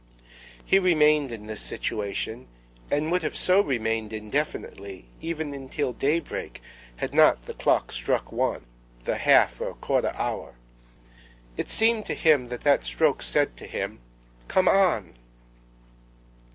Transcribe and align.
He 0.65 0.79
remained 0.79 1.31
in 1.31 1.45
this 1.45 1.61
situation, 1.61 2.47
and 2.89 3.11
would 3.11 3.21
have 3.21 3.35
so 3.35 3.61
remained 3.61 4.11
indefinitely, 4.11 5.05
even 5.21 5.53
until 5.53 5.93
daybreak, 5.93 6.59
had 6.95 7.13
not 7.13 7.43
the 7.43 7.53
clock 7.53 7.91
struck 7.91 8.31
one—the 8.31 9.17
half 9.17 9.61
or 9.61 9.75
quarter 9.75 10.11
hour. 10.15 10.55
It 11.55 11.69
seemed 11.69 12.05
to 12.07 12.15
him 12.15 12.47
that 12.47 12.61
that 12.61 12.83
stroke 12.83 13.21
said 13.21 13.55
to 13.57 13.67
him, 13.67 13.99
"Come 14.47 14.67
on!" 14.67 15.13